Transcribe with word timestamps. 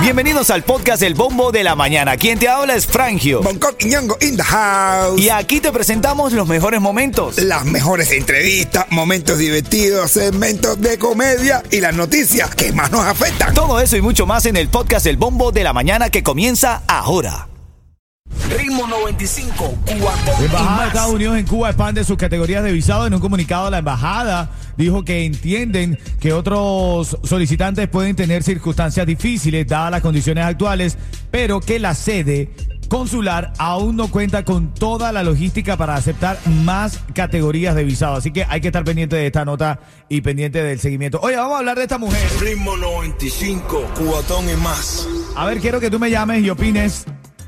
Bienvenidos 0.00 0.50
al 0.50 0.62
podcast 0.62 1.02
El 1.02 1.14
Bombo 1.14 1.50
de 1.50 1.64
la 1.64 1.74
Mañana. 1.74 2.16
Quien 2.16 2.38
te 2.38 2.48
habla 2.48 2.74
es 2.74 2.86
Frangio. 2.86 3.42
Bangkok 3.42 3.74
y 3.80 3.86
Ñongo 3.86 4.16
in 4.20 4.36
the 4.36 4.42
house. 4.42 5.20
Y 5.20 5.30
aquí 5.30 5.60
te 5.60 5.72
presentamos 5.72 6.32
los 6.32 6.46
mejores 6.46 6.80
momentos. 6.80 7.38
Las 7.38 7.64
mejores 7.64 8.12
entrevistas, 8.12 8.86
momentos 8.90 9.38
divertidos, 9.38 10.12
segmentos 10.12 10.80
de 10.80 10.96
comedia 10.98 11.62
y 11.70 11.80
las 11.80 11.94
noticias 11.94 12.54
que 12.54 12.72
más 12.72 12.92
nos 12.92 13.04
afectan. 13.04 13.52
Todo 13.52 13.80
eso 13.80 13.96
y 13.96 14.00
mucho 14.00 14.26
más 14.26 14.46
en 14.46 14.56
el 14.56 14.68
podcast 14.68 15.06
El 15.06 15.16
Bombo 15.16 15.50
de 15.50 15.64
la 15.64 15.72
Mañana 15.72 16.08
que 16.08 16.22
comienza 16.22 16.82
ahora. 16.86 17.48
Ritmo 18.56 18.86
95, 18.86 19.74
La 19.86 19.94
Cubatón 19.94 20.34
y 20.40 20.44
Embajada 20.44 20.82
de. 20.82 20.86
Estados 20.88 21.14
Unidos 21.14 21.38
en 21.38 21.46
Cuba 21.46 21.68
expande 21.70 22.04
sus 22.04 22.16
categorías 22.16 22.62
de 22.62 22.70
visado. 22.70 23.06
En 23.06 23.14
un 23.14 23.20
comunicado, 23.20 23.70
la 23.70 23.78
embajada 23.78 24.50
dijo 24.76 25.04
que 25.04 25.24
entienden 25.24 25.98
que 26.20 26.32
otros 26.32 27.18
solicitantes 27.22 27.88
pueden 27.88 28.16
tener 28.16 28.42
circunstancias 28.42 29.06
difíciles 29.06 29.66
dadas 29.66 29.90
las 29.90 30.02
condiciones 30.02 30.44
actuales, 30.44 30.98
pero 31.30 31.60
que 31.60 31.78
la 31.78 31.94
sede 31.94 32.50
consular 32.88 33.52
aún 33.58 33.96
no 33.96 34.08
cuenta 34.08 34.44
con 34.44 34.72
toda 34.72 35.12
la 35.12 35.22
logística 35.22 35.76
para 35.76 35.94
aceptar 35.94 36.38
más 36.64 37.00
categorías 37.14 37.74
de 37.74 37.84
visado. 37.84 38.16
Así 38.16 38.30
que 38.32 38.44
hay 38.48 38.60
que 38.60 38.68
estar 38.68 38.84
pendiente 38.84 39.16
de 39.16 39.26
esta 39.26 39.44
nota 39.44 39.80
y 40.08 40.20
pendiente 40.20 40.62
del 40.62 40.78
seguimiento. 40.78 41.20
Oye, 41.22 41.36
vamos 41.36 41.54
a 41.54 41.58
hablar 41.58 41.76
de 41.76 41.82
esta 41.82 41.98
mujer. 41.98 42.20
Ritmo 42.40 42.76
95, 42.76 43.92
cubatón 43.96 44.48
y 44.50 44.56
más. 44.56 45.06
A 45.36 45.46
ver, 45.46 45.60
quiero 45.60 45.80
que 45.80 45.90
tú 45.90 45.98
me 45.98 46.10
llames 46.10 46.42
y 46.44 46.50
opines. 46.50 47.04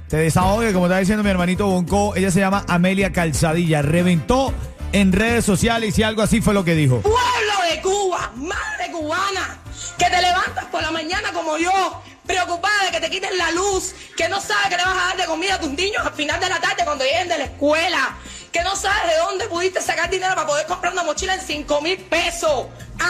Te 0.09 0.17
desahogue, 0.17 0.73
como 0.73 0.87
está 0.87 0.99
diciendo 0.99 1.23
mi 1.23 1.31
hermanito 1.31 1.67
Bonco. 1.67 2.17
Ella 2.17 2.31
se 2.31 2.41
llama 2.41 2.65
Amelia 2.67 3.13
Calzadilla. 3.13 3.83
Reventó 3.83 4.55
en 4.93 5.13
redes 5.13 5.45
sociales 5.45 5.99
y 5.99 6.03
algo 6.03 6.23
así 6.23 6.41
fue 6.41 6.55
lo 6.55 6.65
que 6.65 6.75
dijo. 6.75 7.01
pueblo 7.01 7.53
de 7.71 7.81
Cuba, 7.83 8.33
madre 8.37 8.91
cubana, 8.91 9.59
que 9.99 10.07
te 10.07 10.21
levantas 10.21 10.65
por 10.67 10.83
la 10.83 10.91
mañana 10.91 11.33
como 11.33 11.59
yo, 11.59 12.03
preocupada 12.27 12.85
de 12.85 12.91
que 12.93 13.01
te 13.01 13.11
quiten 13.11 13.37
la 13.37 13.51
luz, 13.53 13.95
que 14.17 14.29
no 14.29 14.41
sabes 14.41 14.69
que 14.69 14.77
le 14.77 14.85
vas 14.85 14.97
a 14.97 15.07
dar 15.09 15.17
de 15.17 15.25
comida 15.27 15.55
a 15.55 15.61
tus 15.61 15.71
niños 15.71 16.05
al 16.05 16.13
final 16.13 16.41
de 16.41 16.49
la 16.49 16.61
tarde 16.61 16.85
cuando 16.85 17.05
lleguen 17.05 17.29
de 17.29 17.39
la 17.39 17.45
escuela, 17.45 18.17
que 18.53 18.63
no 18.63 18.77
sabes 18.77 19.13
de 19.13 19.19
dónde 19.19 19.47
pudiste 19.49 19.81
sacar 19.81 20.11
dinero 20.11 20.35
para 20.35 20.47
poder 20.47 20.67
comprar 20.67 20.93
una 20.93 21.03
mochila 21.03 21.35
en 21.35 21.41
5 21.41 21.81
mil 21.81 21.99
pesos. 21.99 22.67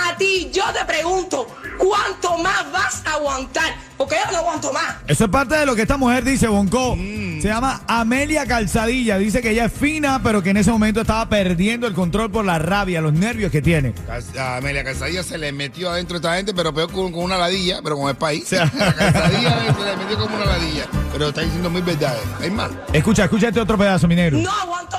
A 0.07 0.17
ti 0.17 0.51
yo 0.53 0.65
te 0.73 0.85
pregunto, 0.85 1.47
¿cuánto 1.79 2.39
más 2.39 2.71
vas 2.73 3.03
a 3.05 3.15
aguantar? 3.15 3.75
Porque 3.97 4.15
yo 4.25 4.31
no 4.33 4.39
aguanto 4.39 4.73
más. 4.73 4.97
Eso 5.09 5.25
es 5.25 5.31
parte 5.31 5.57
de 5.57 5.67
lo 5.67 5.75
que 5.75 5.83
esta 5.83 5.97
mujer 5.97 6.23
dice, 6.23 6.47
Bonco. 6.47 6.95
Se 6.95 7.49
llama 7.49 7.83
Amelia 7.89 8.47
Calzadilla. 8.47 9.19
Dice 9.19 9.43
que 9.43 9.51
ella 9.51 9.65
es 9.65 9.73
fina, 9.73 10.21
pero 10.23 10.41
que 10.41 10.51
en 10.51 10.57
ese 10.59 10.71
momento 10.71 11.01
estaba 11.01 11.29
perdiendo 11.29 11.87
el 11.89 11.95
control 11.95 12.31
por 12.31 12.45
la 12.45 12.61
rabia, 12.61 13.01
los 13.01 13.13
nervios 13.13 13.51
que 13.51 13.61
tiene. 13.61 13.93
A 14.39 14.59
Amelia 14.59 14.85
Calzadilla 14.85 15.25
se 15.25 15.37
le 15.37 15.51
metió 15.51 15.91
adentro 15.91 16.19
de 16.19 16.27
esta 16.27 16.37
gente, 16.37 16.55
pero 16.55 16.73
peor 16.73 16.93
con, 16.93 17.11
con 17.13 17.25
una 17.25 17.37
ladilla, 17.39 17.81
pero 17.83 17.97
con 17.97 18.09
el 18.09 18.17
país. 18.17 18.53
A 18.53 18.71
Calzadilla 18.71 19.75
se 19.77 19.85
le 19.85 19.97
metió 19.97 20.19
como 20.19 20.37
una 20.37 20.47
ladilla. 20.47 20.87
Pero 21.13 21.29
está 21.29 21.41
diciendo 21.41 21.69
mil 21.69 21.83
verdades. 21.83 22.23
Hay 22.41 22.51
más. 22.51 22.71
Escucha, 22.93 23.25
escucha 23.25 23.49
este 23.49 23.61
otro 23.61 23.77
pedazo, 23.77 24.07
mi 24.07 24.15
negro. 24.15 24.39
No 24.39 24.51
aguanto 24.53 24.98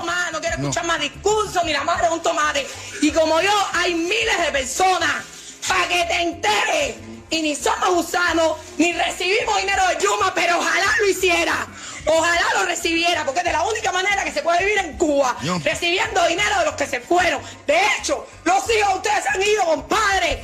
escuchar 0.59 0.85
más 0.85 0.99
discursos 0.99 1.63
ni 1.63 1.73
la 1.73 1.83
madre 1.83 2.07
de 2.07 2.13
un 2.13 2.21
tomate. 2.21 2.67
Y 3.02 3.11
como 3.11 3.41
yo, 3.41 3.52
hay 3.73 3.93
miles 3.95 4.41
de 4.45 4.52
personas 4.52 5.23
para 5.67 5.88
que 5.88 6.03
te 6.05 6.21
enteres. 6.21 6.95
Y 7.31 7.43
ni 7.43 7.55
somos 7.55 7.89
gusanos, 7.93 8.57
ni 8.77 8.91
recibimos 8.91 9.55
dinero 9.59 9.83
de 9.87 10.03
Yuma, 10.03 10.33
pero 10.33 10.57
ojalá 10.57 10.87
lo 10.99 11.09
hiciera. 11.09 11.67
Ojalá 12.07 12.41
lo 12.55 12.65
recibiera, 12.65 13.23
porque 13.23 13.41
es 13.41 13.45
de 13.45 13.52
la 13.52 13.61
única 13.61 13.91
manera 13.91 14.23
que 14.23 14.31
se 14.31 14.41
puede 14.41 14.59
vivir 14.65 14.80
en 14.80 14.97
Cuba, 14.97 15.35
No. 15.43 15.59
recibiendo 15.59 16.25
dinero 16.27 16.57
de 16.59 16.65
los 16.65 16.73
que 16.73 16.87
se 16.87 16.99
fueron. 17.02 17.39
De 17.67 17.77
hecho, 17.99 18.25
los 18.45 18.57
hijos 18.71 18.93
de 18.93 18.95
ustedes 18.95 19.25
han 19.27 19.43
ido, 19.43 19.63
compadre. 19.65 20.43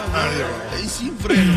Ay, 0.78 0.88
sin 0.88 1.16
freno. 1.18 1.53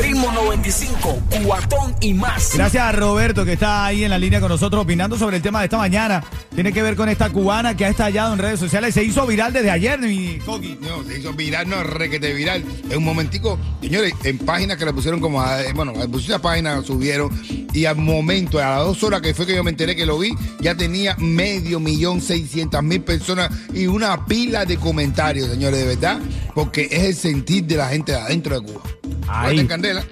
Ritmo 0.00 0.30
95, 0.32 1.18
Cubatón 1.30 1.94
y 2.00 2.14
más. 2.14 2.52
Gracias 2.54 2.82
a 2.84 2.92
Roberto 2.92 3.44
que 3.44 3.54
está 3.54 3.84
ahí 3.86 4.04
en 4.04 4.10
la 4.10 4.18
línea 4.18 4.38
con 4.40 4.48
nosotros 4.48 4.84
opinando 4.84 5.18
sobre 5.18 5.36
el 5.38 5.42
tema 5.42 5.58
de 5.60 5.64
esta 5.64 5.78
mañana. 5.78 6.22
Tiene 6.54 6.72
que 6.72 6.82
ver 6.82 6.94
con 6.94 7.08
esta 7.08 7.30
cubana 7.30 7.76
que 7.76 7.84
ha 7.84 7.88
estallado 7.88 8.32
en 8.32 8.38
redes 8.38 8.60
sociales. 8.60 8.94
Se 8.94 9.02
hizo 9.02 9.26
viral 9.26 9.52
desde 9.52 9.70
ayer, 9.70 9.98
mi 9.98 10.38
Coqui. 10.38 10.78
No, 10.80 11.02
se 11.02 11.18
hizo 11.18 11.32
viral, 11.32 11.68
no, 11.68 11.82
requete 11.82 12.32
viral. 12.32 12.62
En 12.88 12.98
un 12.98 13.04
momentico, 13.04 13.58
señores, 13.82 14.12
en 14.22 14.38
páginas 14.38 14.76
que 14.76 14.84
le 14.84 14.92
pusieron 14.92 15.18
como, 15.20 15.42
a- 15.42 15.62
eh, 15.62 15.72
bueno, 15.74 15.92
pusieron 15.94 16.20
esa 16.36 16.42
página, 16.42 16.80
subieron, 16.82 17.30
y 17.76 17.84
al 17.84 17.96
momento, 17.96 18.58
a 18.58 18.76
las 18.76 18.84
dos 18.86 19.02
horas 19.02 19.20
que 19.20 19.34
fue 19.34 19.44
que 19.44 19.54
yo 19.54 19.62
me 19.62 19.70
enteré 19.70 19.94
que 19.94 20.06
lo 20.06 20.18
vi, 20.18 20.34
ya 20.60 20.74
tenía 20.74 21.14
medio 21.18 21.78
millón 21.78 22.22
seiscientas 22.22 22.82
mil 22.82 23.02
personas 23.02 23.50
y 23.74 23.86
una 23.86 24.24
pila 24.24 24.64
de 24.64 24.78
comentarios, 24.78 25.50
señores, 25.50 25.80
de 25.80 25.86
verdad, 25.94 26.18
porque 26.54 26.88
es 26.90 27.04
el 27.04 27.14
sentir 27.14 27.64
de 27.64 27.76
la 27.76 27.88
gente 27.88 28.12
de 28.12 28.18
adentro 28.18 28.58
de 28.58 28.66
Cuba. 28.66 28.80
Ahí. 29.28 29.66
Candela. 29.66 30.02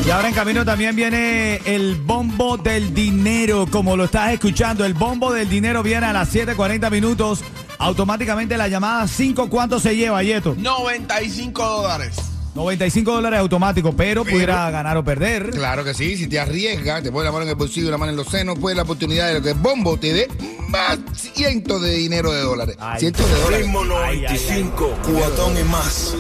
Y 0.06 0.10
ahora 0.10 0.28
en 0.28 0.34
camino 0.34 0.66
también 0.66 0.95
viene 0.95 1.62
el 1.66 1.95
bombo 1.95 2.57
del 2.57 2.94
dinero, 2.94 3.66
como 3.72 3.95
lo 3.95 4.04
estás 4.06 4.34
escuchando. 4.34 4.86
El 4.86 4.94
bombo 4.94 5.31
del 5.31 5.48
dinero 5.48 5.81
viene 5.81 6.07
a 6.07 6.13
las 6.13 6.36
7:40 6.36 6.92
minutos. 6.92 7.42
Automáticamente 7.80 8.57
la 8.57 8.68
llamada 8.68 9.07
5, 9.07 9.50
¿cuánto 9.50 9.80
se 9.80 9.95
lleva, 9.95 10.22
Yeto? 10.22 10.56
95 10.57 11.63
dólares. 11.63 12.32
95 12.56 13.12
dólares 13.12 13.40
automático, 13.40 13.96
pero, 13.96 14.24
pudiera 14.24 14.70
ganar 14.70 14.96
o 14.98 15.04
perder. 15.04 15.50
Claro 15.52 15.84
que 15.84 15.94
sí, 15.94 16.16
si 16.18 16.28
te 16.28 16.40
arriesgas, 16.40 17.02
te 17.02 17.12
pones 17.12 17.26
la 17.26 17.32
mano 17.32 17.44
en 17.44 17.50
el 17.50 17.56
bolsillo 17.56 17.88
y 17.88 17.92
la 17.92 17.98
mano 17.98 18.12
en 18.12 18.18
los 18.18 18.28
senos, 18.28 18.58
pues 18.60 18.76
la 18.76 18.84
oportunidad 18.84 19.34
de 19.34 19.42
que 19.42 19.50
el 19.50 19.58
bombo 19.58 19.98
te 19.98 20.14
dé 20.14 20.28
más 20.70 21.00
cientos 21.16 21.82
de 21.82 21.96
dinero 21.96 22.32
de 22.32 22.42
dólares. 22.42 22.76
Ay. 22.80 23.00
cientos 23.00 23.28
de 23.28 23.40
dólares. 23.40 23.66
Ritmo 23.66 23.84
95, 23.84 24.98
cubatón 25.04 25.58
y 25.58 25.64
más. 25.64 26.16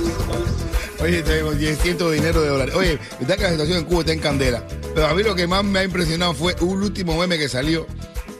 Oye, 1.01 1.21
tengo 1.21 1.51
10 1.51 1.79
cientos 1.79 2.09
de 2.11 2.15
dinero 2.15 2.41
de 2.41 2.47
dólares. 2.47 2.75
Oye, 2.75 2.99
está 3.19 3.35
que 3.35 3.43
la 3.43 3.49
situación 3.51 3.79
en 3.79 3.85
Cuba 3.85 3.99
está 4.01 4.13
en 4.13 4.19
candela. 4.19 4.63
Pero 4.95 5.07
a 5.07 5.13
mí 5.13 5.21
lo 5.21 5.35
que 5.35 5.47
más 5.47 5.63
me 5.63 5.79
ha 5.79 5.83
impresionado 5.83 6.33
fue 6.33 6.55
un 6.61 6.81
último 6.81 7.17
meme 7.17 7.37
que 7.37 7.49
salió, 7.49 7.85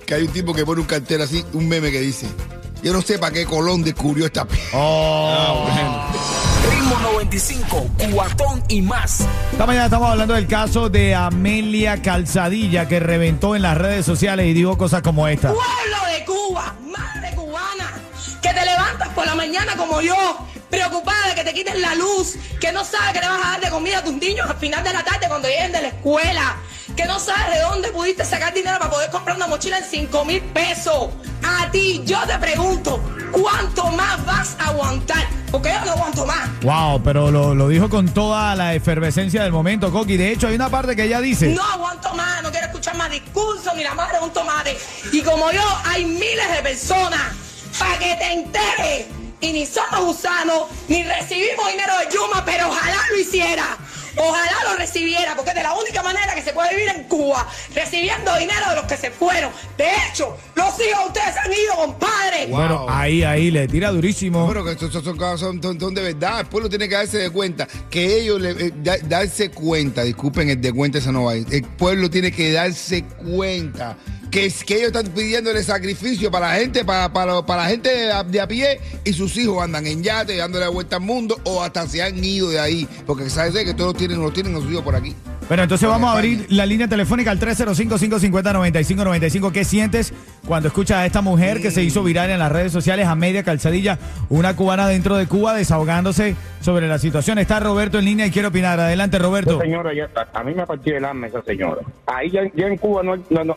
que 0.05 0.15
hay 0.15 0.23
un 0.23 0.29
tipo 0.29 0.53
que 0.53 0.65
pone 0.65 0.81
un 0.81 0.87
cartel 0.87 1.21
así, 1.21 1.43
un 1.53 1.67
meme 1.67 1.91
que 1.91 1.99
dice, 1.99 2.27
yo 2.81 2.93
no 2.93 3.01
sé 3.01 3.19
para 3.19 3.33
qué 3.33 3.45
Colón 3.45 3.83
descubrió 3.83 4.25
esta 4.25 4.45
pieza. 4.45 4.69
Oh. 4.73 5.67
Ritmo 5.75 6.52
95, 7.01 7.87
cubatón 7.97 8.63
y 8.67 8.81
más. 8.81 9.25
Esta 9.51 9.65
mañana 9.65 9.85
estamos 9.85 10.09
hablando 10.09 10.33
del 10.33 10.47
caso 10.47 10.89
de 10.89 11.15
Amelia 11.15 12.01
Calzadilla, 12.01 12.87
que 12.87 12.99
reventó 12.99 13.55
en 13.55 13.61
las 13.61 13.77
redes 13.77 14.05
sociales 14.05 14.47
y 14.47 14.53
dijo 14.53 14.77
cosas 14.77 15.01
como 15.01 15.27
esta. 15.27 15.53
Pueblo 15.53 15.97
de 16.11 16.25
Cuba, 16.25 16.75
madre 16.85 17.35
cubana, 17.35 17.91
que 18.41 18.49
te 18.49 18.65
levantas 18.65 19.09
por 19.09 19.25
la 19.25 19.35
mañana 19.35 19.75
como 19.75 20.01
yo, 20.01 20.15
preocupada 20.69 21.29
de 21.29 21.35
que 21.35 21.43
te 21.43 21.53
quiten 21.53 21.81
la 21.81 21.95
luz, 21.95 22.35
que 22.59 22.71
no 22.71 22.83
sabes 22.83 23.13
que 23.13 23.19
le 23.19 23.27
vas 23.27 23.45
a 23.45 23.49
dar 23.51 23.61
de 23.61 23.69
comida 23.69 23.99
a 23.99 24.03
tus 24.03 24.13
niños 24.13 24.49
al 24.49 24.57
final 24.57 24.83
de 24.83 24.93
la 24.93 25.03
tarde 25.03 25.27
cuando 25.27 25.47
lleguen 25.47 25.71
de 25.71 25.81
la 25.81 25.87
escuela, 25.89 26.57
que 26.95 27.05
no 27.05 27.19
sabes 27.19 27.55
de 27.55 27.61
dónde 27.61 27.89
pudiste 27.89 28.25
sacar 28.25 28.53
dinero 28.53 28.77
para 28.79 28.91
poder 28.91 29.09
comprar 29.09 29.35
una 29.35 29.47
mochila 29.47 29.79
en 29.79 29.85
5 29.85 30.25
mil 30.25 30.41
pesos. 30.41 31.09
A 31.43 31.69
ti, 31.71 32.01
yo 32.05 32.19
te 32.27 32.37
pregunto, 32.37 33.01
¿cuánto 33.31 33.87
más 33.87 34.23
vas 34.25 34.55
a 34.59 34.67
aguantar? 34.67 35.27
Porque 35.51 35.69
yo 35.69 35.85
no 35.85 35.91
aguanto 35.91 36.25
más. 36.25 36.49
Wow, 36.61 37.01
pero 37.03 37.29
lo, 37.31 37.53
lo 37.53 37.67
dijo 37.67 37.89
con 37.89 38.09
toda 38.09 38.55
la 38.55 38.73
efervescencia 38.73 39.43
del 39.43 39.51
momento, 39.51 39.91
Coqui. 39.91 40.17
De 40.17 40.31
hecho, 40.31 40.47
hay 40.47 40.55
una 40.55 40.69
parte 40.69 40.95
que 40.95 41.03
ella 41.03 41.21
dice. 41.21 41.49
No 41.49 41.63
aguanto 41.63 42.13
más, 42.15 42.41
no 42.41 42.51
quiero 42.51 42.67
escuchar 42.67 42.95
más 42.95 43.11
discursos 43.11 43.73
ni 43.75 43.83
la 43.83 43.93
madre 43.93 44.17
de 44.19 44.23
un 44.23 44.31
tomate. 44.31 44.77
Y 45.11 45.21
como 45.21 45.51
yo, 45.51 45.61
hay 45.85 46.05
miles 46.05 46.51
de 46.55 46.61
personas 46.61 47.21
para 47.77 47.97
que 47.99 48.15
te 48.15 48.33
enteres. 48.33 49.05
Y 49.41 49.51
ni 49.51 49.65
somos 49.65 49.99
gusanos, 50.05 50.63
ni 50.87 51.03
recibimos 51.03 51.67
dinero 51.69 51.93
de 51.99 52.15
Yuma, 52.15 52.45
pero 52.45 52.69
ojalá 52.69 52.97
lo 53.11 53.19
hiciera. 53.19 53.77
Ojalá 54.15 54.51
lo 54.71 54.75
recibiera, 54.77 55.35
porque 55.35 55.49
es 55.51 55.55
de 55.55 55.63
la 55.63 55.73
única 55.73 56.03
manera 56.03 56.35
que 56.35 56.41
se 56.41 56.53
puede 56.53 56.69
vivir 56.75 56.89
en 56.95 57.03
Cuba, 57.03 57.47
recibiendo 57.73 58.35
dinero 58.37 58.69
de 58.69 58.75
los 58.75 58.85
que 58.85 58.97
se 58.97 59.11
fueron. 59.11 59.51
De 59.77 59.85
hecho, 60.09 60.37
los 60.55 60.67
hijos 60.79 61.03
de 61.03 61.07
ustedes 61.07 61.33
se 61.33 61.39
han 61.39 61.51
ido, 61.53 61.75
compadre. 61.75 62.47
Bueno, 62.47 62.85
ahí, 62.89 63.23
ahí, 63.23 63.49
le 63.51 63.67
tira 63.67 63.91
durísimo. 63.91 64.47
Pero 64.47 64.63
que 64.63 64.71
estos 64.71 64.91
son, 64.93 65.03
son, 65.03 65.37
son- 65.39 65.61
son- 65.63 65.79
son 65.79 65.93
de 65.93 66.01
verdad. 66.01 66.41
El 66.41 66.45
pueblo 66.47 66.69
tiene 66.69 66.87
que 66.87 66.95
darse 66.95 67.17
de 67.17 67.29
cuenta. 67.29 67.67
Que 67.89 68.21
ellos, 68.21 68.39
le, 68.39 68.51
eh, 68.51 68.71
da- 68.75 68.97
darse 69.03 69.49
cuenta, 69.51 70.03
disculpen, 70.03 70.49
el 70.49 70.61
de 70.61 70.71
cuenta 70.71 70.97
esa 70.99 71.11
no 71.11 71.23
va 71.25 71.31
a 71.33 71.35
ir. 71.37 71.47
El 71.51 71.63
pueblo 71.63 72.09
tiene 72.09 72.31
que 72.31 72.51
darse 72.51 73.03
cuenta. 73.03 73.97
Que, 74.33 74.45
es, 74.47 74.63
que 74.63 74.77
ellos 74.77 74.87
están 74.87 75.05
pidiéndole 75.13 75.61
sacrificio 75.61 76.31
para 76.31 76.47
la 76.49 76.55
gente, 76.55 76.83
para, 76.83 77.13
para, 77.13 77.45
para 77.45 77.63
la 77.63 77.69
gente 77.69 77.89
de 77.89 78.11
a, 78.11 78.23
de 78.23 78.41
a 78.41 78.47
pie 78.47 78.79
y 79.05 79.13
sus 79.13 79.37
hijos 79.37 79.63
andan 79.63 79.85
en 79.85 80.01
yate 80.01 80.35
dándole 80.35 80.65
la 80.65 80.71
vuelta 80.71 80.95
al 80.95 81.03
mundo 81.03 81.39
o 81.43 81.61
hasta 81.61 81.87
se 81.87 82.01
han 82.01 82.21
ido 82.23 82.49
de 82.49 82.59
ahí. 82.59 82.87
Porque 83.05 83.29
sabes 83.29 83.53
que 83.63 83.75
todos 83.75 83.95
tienen, 83.95 84.19
los 84.19 84.33
tienen 84.33 84.53
los 84.53 84.63
hijos 84.65 84.81
por 84.81 84.95
aquí. 84.95 85.13
Bueno, 85.47 85.61
entonces 85.63 85.87
vamos 85.87 86.09
a 86.09 86.13
abrir 86.13 86.47
la 86.49 86.65
línea 86.65 86.87
telefónica 86.87 87.29
al 87.29 87.39
305-550-9595. 87.39 89.51
¿Qué 89.51 89.63
sientes 89.65 90.13
cuando 90.47 90.69
escuchas 90.69 90.97
a 90.97 91.05
esta 91.05 91.21
mujer 91.21 91.61
que 91.61 91.69
se 91.69 91.83
hizo 91.83 92.01
viral 92.01 92.29
en 92.31 92.39
las 92.39 92.49
redes 92.51 92.71
sociales 92.71 93.05
a 93.07 93.13
media 93.15 93.43
calzadilla, 93.43 93.99
una 94.29 94.55
cubana 94.55 94.87
dentro 94.87 95.15
de 95.17 95.27
Cuba 95.27 95.53
desahogándose 95.53 96.35
sobre 96.61 96.87
la 96.87 96.97
situación? 96.97 97.37
Está 97.39 97.59
Roberto 97.59 97.99
en 97.99 98.05
línea 98.05 98.25
y 98.25 98.31
quiere 98.31 98.47
opinar. 98.47 98.79
Adelante, 98.79 99.19
Roberto. 99.19 99.59
Señora, 99.59 99.93
ya- 99.93 100.09
a, 100.33 100.39
a 100.39 100.43
mí 100.45 100.53
me 100.53 100.65
partió 100.65 100.95
el 100.97 101.03
alma 101.05 101.27
esa 101.27 101.41
señora. 101.43 101.81
Ahí 102.07 102.31
ya, 102.31 102.41
ya 102.55 102.67
en 102.67 102.77
Cuba, 102.77 103.03
no, 103.03 103.17
no- 103.29 103.43
no, 103.43 103.55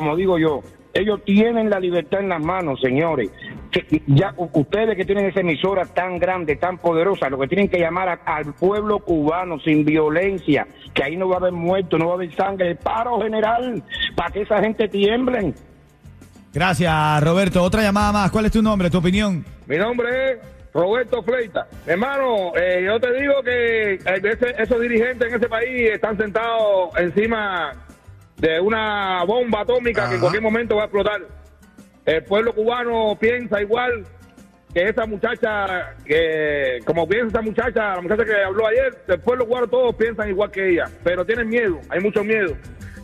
como 0.00 0.16
digo 0.16 0.38
yo, 0.38 0.62
ellos 0.94 1.20
tienen 1.24 1.68
la 1.68 1.78
libertad 1.78 2.20
en 2.20 2.30
las 2.30 2.42
manos, 2.42 2.80
señores. 2.80 3.30
Que 3.70 4.02
ya 4.06 4.34
ustedes 4.36 4.96
que 4.96 5.04
tienen 5.04 5.26
esa 5.26 5.40
emisora 5.40 5.84
tan 5.84 6.18
grande, 6.18 6.56
tan 6.56 6.78
poderosa, 6.78 7.28
lo 7.28 7.38
que 7.38 7.46
tienen 7.48 7.68
que 7.68 7.78
llamar 7.78 8.08
a- 8.08 8.20
al 8.24 8.54
pueblo 8.54 8.98
cubano 8.98 9.60
sin 9.60 9.84
violencia, 9.84 10.66
que 10.94 11.04
ahí 11.04 11.16
no 11.16 11.28
va 11.28 11.34
a 11.36 11.38
haber 11.38 11.52
muertos, 11.52 12.00
no 12.00 12.06
va 12.06 12.12
a 12.12 12.14
haber 12.16 12.34
sangre, 12.34 12.74
paro 12.76 13.20
general, 13.20 13.82
para 14.16 14.30
que 14.32 14.40
esa 14.40 14.60
gente 14.60 14.88
tiemblen. 14.88 15.54
Gracias, 16.52 17.22
Roberto. 17.22 17.62
Otra 17.62 17.82
llamada 17.82 18.10
más. 18.10 18.30
¿Cuál 18.30 18.46
es 18.46 18.52
tu 18.52 18.62
nombre, 18.62 18.90
tu 18.90 18.98
opinión? 18.98 19.44
Mi 19.66 19.76
nombre 19.76 20.08
es 20.32 20.38
Roberto 20.74 21.22
Fleita. 21.22 21.68
Hermano, 21.86 22.52
eh, 22.56 22.82
yo 22.84 22.98
te 22.98 23.12
digo 23.20 23.34
que 23.44 23.92
eh, 23.94 24.54
esos 24.58 24.80
dirigentes 24.80 25.28
en 25.28 25.34
ese 25.36 25.48
país 25.48 25.90
están 25.90 26.16
sentados 26.16 26.90
encima 26.98 27.72
de 28.40 28.58
una 28.58 29.22
bomba 29.24 29.60
atómica 29.60 30.08
que 30.08 30.14
en 30.14 30.20
cualquier 30.20 30.42
momento 30.42 30.76
va 30.76 30.82
a 30.82 30.84
explotar. 30.86 31.22
El 32.06 32.24
pueblo 32.24 32.54
cubano 32.54 33.16
piensa 33.20 33.60
igual 33.60 34.04
que 34.72 34.88
esa 34.88 35.04
muchacha, 35.04 35.94
que 36.04 36.78
como 36.86 37.06
piensa 37.06 37.38
esa 37.38 37.42
muchacha, 37.42 37.96
la 37.96 38.00
muchacha 38.00 38.24
que 38.24 38.42
habló 38.42 38.66
ayer, 38.66 39.02
el 39.06 39.20
pueblo 39.20 39.46
cubano 39.46 39.66
todos 39.68 39.94
piensan 39.94 40.28
igual 40.30 40.50
que 40.50 40.70
ella, 40.70 40.88
pero 41.04 41.24
tienen 41.24 41.48
miedo, 41.48 41.80
hay 41.90 42.00
mucho 42.00 42.24
miedo. 42.24 42.56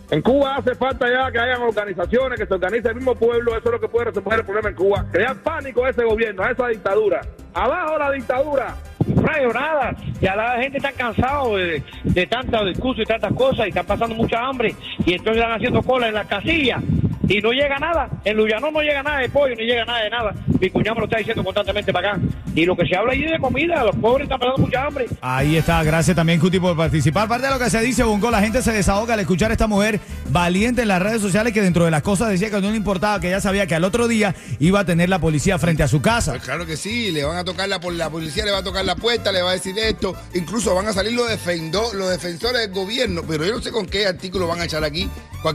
En 0.09 0.23
Cuba 0.23 0.55
hace 0.55 0.75
falta 0.77 1.11
ya 1.11 1.33
que 1.33 1.39
hayan 1.39 1.63
organizaciones, 1.63 2.39
que 2.39 2.47
se 2.47 2.55
organice 2.55 2.89
el 2.89 2.95
mismo 2.95 3.17
pueblo, 3.17 3.57
eso 3.57 3.67
es 3.67 3.73
lo 3.73 3.81
que 3.81 3.89
puede 3.89 4.07
resolver 4.07 4.39
el 4.39 4.45
problema 4.45 4.69
en 4.69 4.77
Cuba. 4.77 5.05
Crear 5.11 5.37
pánico 5.43 5.85
a 5.85 5.91
ese 5.91 6.05
gobierno, 6.05 6.45
a 6.45 6.53
esa 6.53 6.69
dictadura. 6.69 7.23
Abajo 7.53 7.99
la 7.99 8.13
dictadura. 8.13 8.77
Rayo, 9.15 9.53
nada. 9.53 9.95
Ya 10.21 10.35
la 10.35 10.61
gente 10.61 10.79
está 10.79 10.93
cansado 10.93 11.57
de, 11.57 11.83
de 12.05 12.27
tantos 12.27 12.67
discursos 12.67 13.03
y 13.03 13.07
tantas 13.07 13.33
cosas 13.33 13.67
y 13.67 13.69
están 13.69 13.87
pasando 13.87 14.15
mucha 14.15 14.41
hambre 14.41 14.75
y 15.05 15.15
entonces 15.15 15.43
están 15.43 15.53
haciendo 15.57 15.83
cola 15.83 16.09
en 16.09 16.15
las 16.15 16.27
casillas 16.27 16.83
y 17.29 17.41
no 17.41 17.53
llega 17.53 17.79
nada. 17.79 18.09
En 18.25 18.37
Luyanón 18.37 18.73
no 18.73 18.81
llega 18.81 19.03
nada 19.03 19.19
de 19.19 19.29
pollo, 19.29 19.55
ni 19.57 19.65
llega 19.65 19.85
nada 19.85 20.03
de 20.03 20.11
nada. 20.11 20.35
Mi 20.61 20.71
cuñado 20.71 21.01
lo 21.01 21.05
está 21.05 21.19
diciendo 21.19 21.43
constantemente 21.43 21.93
para 21.93 22.13
acá. 22.13 22.21
Y 22.57 22.65
lo 22.65 22.75
que 22.75 22.87
se 22.87 22.97
habla 22.97 23.13
ahí 23.13 23.23
es 23.23 23.31
de 23.31 23.39
comida, 23.39 23.85
los 23.85 23.95
pobres 23.97 24.25
están 24.25 24.41
pasando 24.41 24.63
mucha 24.65 24.83
hambre. 24.85 25.07
Ahí 25.21 25.57
está, 25.57 25.83
gracias 25.85 26.17
también 26.17 26.41
Cuti 26.41 26.59
por 26.59 26.75
participar. 26.77 27.29
Parte 27.29 27.47
de 27.47 27.53
lo 27.53 27.59
que 27.59 27.69
se 27.69 27.81
dice, 27.83 28.03
Bongo, 28.03 28.31
la 28.31 28.41
gente 28.41 28.63
se 28.63 28.73
desahoga 28.73 29.13
al 29.15 29.21
escuchar 29.21 29.51
a 29.51 29.53
esta 29.53 29.67
mujer 29.67 30.01
valiente 30.31 30.81
en 30.83 30.89
las 30.89 31.03
redes 31.03 31.21
sociales 31.21 31.53
que 31.53 31.61
dentro 31.61 31.85
de 31.85 31.91
las 31.91 32.01
cosas 32.03 32.31
decía 32.31 32.49
que 32.51 32.59
no 32.63 32.71
le 32.71 32.77
importaba, 32.79 33.21
que 33.21 33.29
ella 33.29 33.41
sabía 33.43 33.67
que 33.67 33.75
al 33.75 33.85
otro 33.85 34.09
día 34.09 34.35
iba 34.59 34.81
a 34.81 34.85
tener 34.87 35.11
la 35.11 35.19
policía 35.19 35.59
frente 35.59 35.83
a 35.83 35.89
su 35.89 36.01
casa. 36.01 36.33
Pues 36.33 36.45
claro 36.45 36.65
que 36.65 36.79
sí, 36.79 37.13
le 37.13 37.25
van 37.25 37.37
a 37.37 37.45
tocar 37.45 37.69
la, 37.69 37.79
por 37.79 37.93
la 37.93 38.09
policía, 38.09 38.45
le 38.47 38.51
va 38.53 38.59
a 38.59 38.65
tocar 38.65 38.87
la 38.87 38.97
puerta, 38.97 39.33
le 39.33 39.43
va 39.43 39.51
a 39.51 39.53
decir 39.55 39.79
esto, 39.79 40.15
incluso 40.35 40.75
van 40.75 40.87
a 40.89 40.95
salir 40.95 41.13
los, 41.13 41.29
defendo- 41.29 41.93
los 41.93 42.09
defensores 42.11 42.63
del 42.63 42.73
gobierno, 42.73 43.21
pero 43.29 43.45
yo 43.45 43.53
no 43.55 43.61
sé 43.61 43.71
con 43.71 43.85
qué 43.85 44.07
artículo 44.07 44.47
van 44.47 44.61
a 44.61 44.65
echar 44.65 44.83
aquí, 44.83 45.11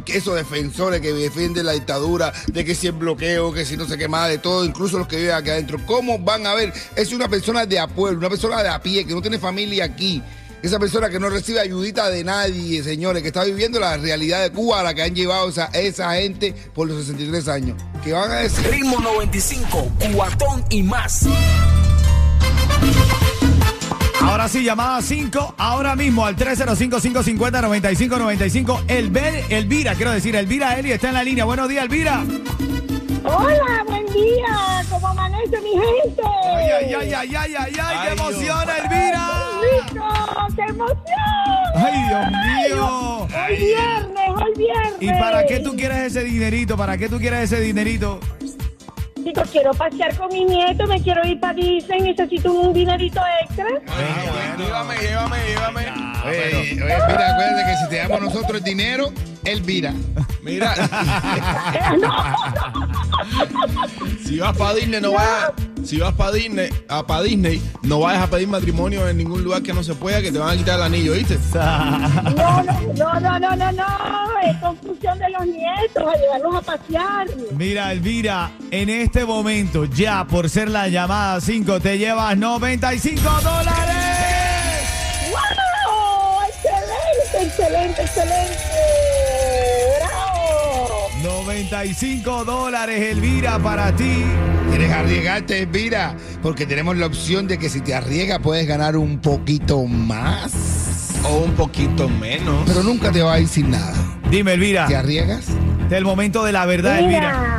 esos 0.07 0.35
defensores 0.35 1.01
que 1.01 1.13
defienden 1.13 1.65
la 1.65 1.73
dictadura, 1.73 2.31
de 2.47 2.65
que 2.65 2.75
si 2.75 2.87
el 2.87 2.93
bloqueo, 2.93 3.53
que 3.53 3.65
si 3.65 3.77
no 3.77 3.85
sé 3.85 3.97
qué 3.97 4.07
más, 4.07 4.29
de 4.29 4.37
todo, 4.37 4.65
incluso 4.65 4.97
los 4.97 5.07
que 5.07 5.17
viven 5.17 5.33
aquí 5.33 5.49
adentro, 5.49 5.79
¿cómo 5.85 6.19
van 6.19 6.45
a 6.47 6.53
ver? 6.53 6.73
Es 6.95 7.11
una 7.11 7.27
persona 7.27 7.65
de 7.65 7.79
a 7.79 7.87
pueblo, 7.87 8.19
una 8.19 8.29
persona 8.29 8.63
de 8.63 8.69
a 8.69 8.81
pie, 8.81 9.05
que 9.05 9.13
no 9.13 9.21
tiene 9.21 9.39
familia 9.39 9.85
aquí. 9.85 10.21
Esa 10.61 10.77
persona 10.77 11.09
que 11.09 11.19
no 11.19 11.29
recibe 11.29 11.59
ayudita 11.59 12.09
de 12.09 12.23
nadie, 12.23 12.83
señores, 12.83 13.23
que 13.23 13.29
está 13.29 13.43
viviendo 13.43 13.79
la 13.79 13.97
realidad 13.97 14.43
de 14.43 14.51
Cuba 14.51 14.81
a 14.81 14.83
la 14.83 14.93
que 14.93 15.01
han 15.01 15.15
llevado 15.15 15.49
esa, 15.49 15.65
esa 15.73 16.13
gente 16.13 16.53
por 16.75 16.87
los 16.87 17.03
63 17.03 17.47
años. 17.47 17.81
Que 18.03 18.13
van 18.13 18.29
a 18.29 18.35
decir, 18.35 18.67
Ritmo 18.69 18.99
95, 18.99 19.91
cubatón 19.99 20.63
y 20.69 20.83
más. 20.83 21.25
Ahora 24.23 24.47
sí, 24.47 24.63
llamada 24.63 25.01
5, 25.01 25.55
ahora 25.57 25.95
mismo 25.95 26.23
al 26.25 26.35
305-550-9595. 26.35 28.83
Elber, 28.87 29.43
Elvira, 29.49 29.95
quiero 29.95 30.11
decir, 30.11 30.35
Elvira 30.35 30.77
Eli 30.79 30.91
está 30.91 31.07
en 31.09 31.15
la 31.15 31.23
línea. 31.23 31.43
Buenos 31.45 31.67
días, 31.67 31.83
Elvira. 31.83 32.23
Hola, 33.23 33.83
buen 33.87 34.05
día. 34.07 34.83
¿Cómo 34.89 35.07
amanece 35.07 35.59
mi 35.61 35.69
gente? 35.71 36.21
Ay, 36.55 36.69
ay, 36.71 36.93
ay, 36.93 37.13
ay, 37.13 37.35
ay, 37.35 37.55
ay, 37.57 37.73
ay, 37.81 37.97
qué 38.03 38.09
emociona, 38.13 38.77
Elvira. 38.77 39.29
¡Rico! 39.61 40.05
¡Qué 40.55 40.61
emoción! 40.63 41.75
Ay, 41.75 42.03
Dios 42.07 42.25
mío. 42.31 43.21
Hoy 43.21 43.55
viernes, 43.57 44.29
hoy 44.35 44.53
viernes. 44.57 44.95
¿Y 44.99 45.09
para 45.19 45.45
qué 45.45 45.59
tú 45.59 45.75
quieres 45.75 45.97
ese 45.99 46.23
dinerito? 46.23 46.75
¿Para 46.77 46.97
qué 46.97 47.07
tú 47.09 47.19
quieres 47.19 47.51
ese 47.51 47.61
dinerito? 47.61 48.19
Chicos, 49.23 49.49
quiero 49.51 49.71
pasear 49.73 50.15
con 50.17 50.29
mi 50.29 50.45
nieto, 50.45 50.87
me 50.87 51.01
quiero 51.01 51.25
ir 51.27 51.39
para 51.39 51.53
Disney, 51.53 52.01
necesito 52.01 52.51
un 52.51 52.73
dinerito 52.73 53.21
extra. 53.43 53.67
Llévame, 54.57 54.95
llévame, 54.97 55.37
llévame. 55.47 55.85
Oye, 56.25 56.53
oye, 56.53 56.75
mira, 56.75 57.33
acuérdate 57.33 57.71
que 57.71 57.77
si 57.77 57.89
te 57.89 57.97
damos 57.97 58.21
nosotros 58.21 58.57
el 58.57 58.63
dinero, 58.63 59.11
Elvira. 59.45 59.93
Mira, 60.43 60.73
si 64.25 64.39
vas 64.39 64.57
para 64.57 64.73
Disney, 64.73 65.01
no 65.01 65.11
vayas. 65.11 65.51
Si 65.83 65.97
vas 65.97 66.13
para 66.13 66.31
Disney, 66.31 66.69
a 66.87 67.05
pa 67.05 67.21
Disney, 67.23 67.61
no 67.81 68.01
vayas 68.01 68.23
a 68.23 68.27
pedir 68.27 68.47
matrimonio 68.47 69.07
en 69.07 69.17
ningún 69.17 69.43
lugar 69.43 69.63
que 69.63 69.73
no 69.73 69.83
se 69.83 69.95
pueda, 69.95 70.21
que 70.21 70.31
te 70.31 70.37
van 70.37 70.49
a 70.53 70.57
quitar 70.57 70.75
el 70.75 70.83
anillo, 70.83 71.13
¿viste? 71.13 71.37
No, 71.53 72.63
no, 72.63 73.19
no, 73.19 73.39
no, 73.39 73.55
no, 73.55 73.71
no. 73.71 73.85
Es 74.43 74.57
confusión 74.57 75.17
de 75.17 75.29
los 75.29 75.45
nietos, 75.45 76.03
a 76.07 76.15
llevarlos 76.17 76.55
a 76.55 76.61
pasear. 76.61 77.27
Mira, 77.57 77.91
Elvira, 77.91 78.51
en 78.69 78.89
este 78.89 79.25
momento, 79.25 79.85
ya 79.85 80.25
por 80.25 80.49
ser 80.49 80.69
la 80.69 80.87
llamada 80.87 81.41
5, 81.41 81.79
te 81.79 81.97
llevas 81.97 82.37
95 82.37 83.21
dólares. 83.41 83.95
¡Wow! 85.31 86.41
Excelente, 86.47 87.43
excelente, 87.43 88.01
excelente. 88.03 88.70
¡Bravo! 91.51 91.61
95 91.69 92.45
dólares, 92.45 93.01
Elvira, 93.11 93.59
para 93.59 93.95
ti. 93.95 94.23
¿Quieres 94.69 94.91
arriesgarte, 94.91 95.59
Elvira? 95.59 96.15
Porque 96.41 96.65
tenemos 96.65 96.97
la 96.97 97.05
opción 97.07 97.47
de 97.47 97.57
que 97.57 97.69
si 97.69 97.81
te 97.81 97.93
arriesgas 97.93 98.39
puedes 98.39 98.65
ganar 98.67 98.95
un 98.95 99.19
poquito 99.19 99.83
más. 99.85 101.19
O 101.29 101.39
un 101.43 101.51
poquito 101.53 102.07
menos. 102.09 102.63
Pero 102.65 102.83
nunca 102.83 103.11
te 103.11 103.21
va 103.21 103.33
a 103.33 103.39
ir 103.39 103.47
sin 103.47 103.69
nada. 103.71 103.93
Dime, 104.29 104.53
Elvira. 104.53 104.87
¿Te 104.87 104.95
arriesgas? 104.95 105.47
El 105.89 106.05
momento 106.05 106.43
de 106.43 106.51
la 106.53 106.65
verdad, 106.65 106.99
Elvira. 106.99 107.57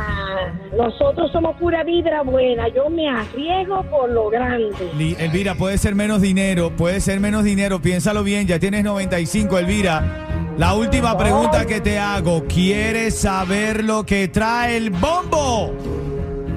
Nosotros 0.75 1.31
somos 1.31 1.55
pura 1.57 1.83
vibra 1.83 2.23
buena. 2.23 2.67
Yo 2.69 2.89
me 2.89 3.07
arriesgo 3.07 3.83
por 3.91 4.09
lo 4.09 4.29
grande. 4.31 4.73
Li- 4.97 5.15
Elvira, 5.19 5.53
puede 5.53 5.77
ser 5.77 5.93
menos 5.93 6.19
dinero, 6.19 6.75
puede 6.75 6.99
ser 6.99 7.19
menos 7.19 7.43
dinero, 7.43 7.79
piénsalo 7.79 8.23
bien, 8.23 8.47
ya 8.47 8.57
tienes 8.57 8.83
95, 8.83 9.59
Elvira. 9.59 10.22
La 10.57 10.75
última 10.75 11.17
pregunta 11.17 11.65
que 11.65 11.81
te 11.81 11.97
hago, 11.97 12.43
¿quieres 12.45 13.17
saber 13.17 13.83
lo 13.83 14.05
que 14.05 14.27
trae 14.27 14.77
el 14.77 14.91
bombo? 14.91 15.73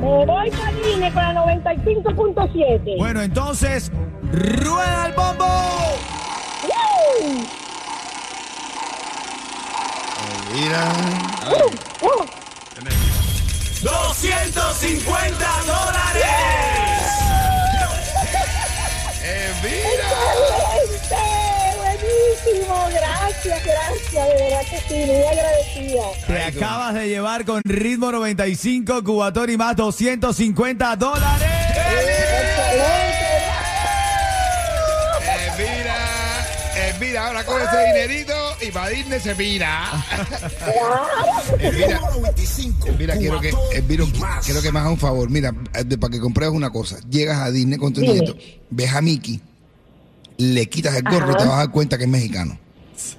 Me 0.00 0.26
voy 0.26 0.50
para 0.50 0.73
Disney 0.73 1.11
con 1.11 1.23
la 1.23 1.35
95.7. 1.35 2.99
Bueno, 2.99 3.23
entonces, 3.23 3.91
rueda 4.33 5.07
el 5.07 5.12
bombo. 5.15 5.47
¡Woo! 6.62 7.47
Elvira. 10.53 10.93
¡Uh! 11.49 12.07
¡Uh! 12.07 12.26
250 13.83 15.47
dólares. 15.67 16.15
Acabas 26.87 27.02
de 27.02 27.09
llevar 27.09 27.45
con 27.45 27.62
ritmo 27.64 28.12
95, 28.12 29.02
Cubatón 29.02 29.50
y 29.50 29.57
más 29.57 29.75
250 29.75 30.97
dólares. 30.97 31.49
¡Excelente! 31.69 32.87
Elvira. 35.47 35.97
Elvira, 36.88 37.26
ahora 37.26 37.45
coge 37.45 37.64
ese 37.64 37.87
dinerito 37.87 38.35
y 38.61 38.71
para 38.71 38.88
Disney 38.90 39.19
se 39.19 39.35
mira. 39.35 39.85
Elvira, 41.59 42.00
Elvira, 42.87 43.16
quiero 43.16 43.40
que, 43.40 43.52
Elvira, 43.73 44.05
quiero 44.45 44.62
que 44.62 44.71
me 44.71 44.78
hagas 44.78 44.93
un 44.93 44.99
favor. 44.99 45.28
Mira, 45.28 45.52
eh, 45.75 45.97
para 45.97 46.12
que 46.12 46.21
compruebes 46.21 46.55
una 46.57 46.71
cosa. 46.71 46.99
Llegas 47.11 47.38
a 47.38 47.50
Disney 47.50 47.78
con 47.78 47.93
tu 47.93 48.00
Dime. 48.00 48.12
nieto, 48.12 48.37
ves 48.71 48.95
a 48.95 49.00
Mickey, 49.02 49.40
le 50.37 50.66
quitas 50.69 50.95
el 50.95 51.02
gorro 51.02 51.33
y 51.33 51.37
te 51.37 51.45
vas 51.45 51.55
a 51.55 51.57
dar 51.57 51.71
cuenta 51.73 51.99
que 51.99 52.05
es 52.05 52.11
mexicano. 52.11 52.57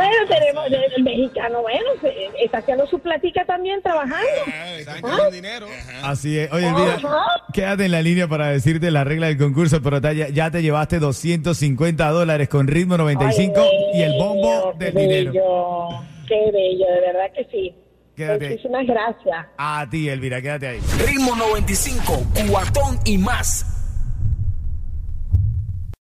Bueno, 0.08 0.28
tenemos 0.28 0.66
el 0.96 1.02
mexicano, 1.04 1.62
bueno, 1.62 1.86
se- 2.00 2.44
está 2.44 2.58
haciendo 2.58 2.86
su 2.86 2.98
platica 2.98 3.44
también 3.44 3.82
trabajando. 3.82 4.26
Así 6.02 6.38
es. 6.38 6.52
Oye, 6.52 6.68
Elvira, 6.68 6.94
Ajá. 6.94 7.24
quédate 7.52 7.84
en 7.84 7.92
la 7.92 8.02
línea 8.02 8.28
para 8.28 8.48
decirte 8.48 8.90
la 8.90 9.04
regla 9.04 9.26
del 9.28 9.38
concurso, 9.38 9.82
pero 9.82 10.00
te- 10.00 10.16
ya, 10.16 10.28
ya 10.28 10.50
te 10.50 10.62
llevaste 10.62 10.98
250 10.98 12.08
dólares 12.10 12.48
con 12.48 12.66
ritmo 12.66 12.96
95 12.96 13.60
Ay, 13.60 13.98
y 13.98 14.02
el 14.02 14.12
bombo 14.18 14.72
qué 14.78 14.84
del 14.86 14.94
dinero. 14.94 15.32
bello, 15.32 15.88
Qué 16.26 16.50
bello, 16.52 16.86
de 16.86 17.00
verdad 17.00 17.32
que 17.34 17.44
sí. 17.50 17.74
Quédate 18.16 18.46
ahí. 18.46 18.50
Muchísimas 18.52 18.86
gracias. 18.86 19.46
A 19.56 19.86
ti, 19.90 20.08
Elvira, 20.08 20.42
quédate 20.42 20.66
ahí. 20.68 20.80
Ritmo 21.06 21.34
95, 21.36 22.22
cuatón 22.50 22.98
y 23.04 23.16
más. 23.16 23.64